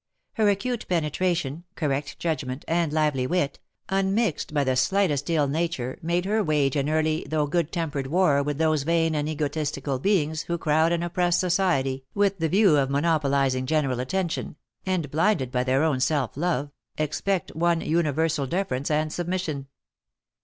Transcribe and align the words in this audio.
Her 0.33 0.49
acute 0.49 0.87
penetration, 0.87 1.63
correct 1.75 2.17
judgment, 2.17 2.65
and 2.67 2.91
lively 2.91 3.27
wit, 3.27 3.59
unmixed 3.87 4.51
by 4.51 4.63
the 4.63 4.75
slightest 4.75 5.29
ill 5.29 5.47
nature, 5.47 5.99
made 6.01 6.25
her 6.25 6.43
wage 6.43 6.75
an 6.75 6.89
early, 6.89 7.23
though 7.29 7.45
good 7.45 7.71
tempered 7.71 8.07
war 8.07 8.41
with 8.41 8.57
those 8.57 8.81
vain 8.81 9.13
and 9.13 9.29
egotistical 9.29 9.99
beings 9.99 10.41
who 10.41 10.57
crowd 10.57 10.91
and 10.91 11.03
oppress 11.03 11.37
society 11.37 12.03
with 12.15 12.39
the 12.39 12.49
view 12.49 12.77
of 12.77 12.89
monopolising 12.89 13.67
general 13.67 13.99
attention, 13.99 14.55
and, 14.87 15.11
blinded 15.11 15.51
by 15.51 15.63
their 15.63 15.83
own 15.83 15.99
self 15.99 16.35
love, 16.35 16.71
expect 16.97 17.55
one 17.55 17.81
universal 17.81 18.47
deference 18.47 18.89
and 18.89 19.13
submission. 19.13 19.67